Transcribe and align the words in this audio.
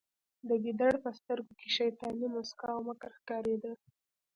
د 0.47 0.49
ګیدړ 0.63 0.93
په 1.03 1.09
سترګو 1.19 1.51
کې 1.59 1.67
شیطاني 1.77 2.27
موسکا 2.33 2.69
او 2.75 2.81
مکر 2.87 3.11
ښکاریده 3.19 3.71